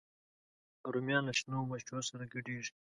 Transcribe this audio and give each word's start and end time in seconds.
رومیان 0.93 1.23
له 1.27 1.33
شنو 1.39 1.59
مرچو 1.69 2.07
سره 2.09 2.23
ګډېږي 2.33 2.71